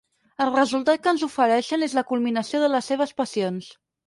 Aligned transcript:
El 0.45 0.51
resultat 0.53 1.03
que 1.03 1.11
ens 1.15 1.25
ofereixen 1.27 1.85
és 1.89 1.93
la 1.99 2.05
culminació 2.13 2.63
de 2.65 2.71
les 2.79 2.91
seves 2.93 3.15
passions. 3.23 3.71